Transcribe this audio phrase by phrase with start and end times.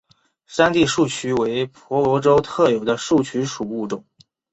[0.47, 4.03] 山地树鼩为婆罗洲特有的树鼩属物种。